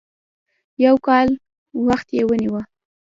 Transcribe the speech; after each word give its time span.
يو 0.85 0.95
کال 1.07 1.27
وخت 1.87 2.07
یې 2.17 2.23
ونیو. 2.27 2.59